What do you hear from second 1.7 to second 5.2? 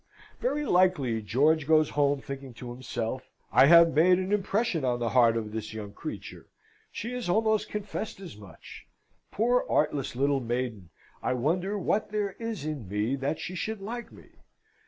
home thinking to himself, "I have made an impression on the